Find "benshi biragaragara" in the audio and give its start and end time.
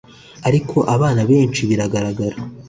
1.31-2.37